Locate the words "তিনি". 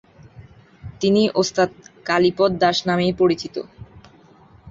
1.01-1.21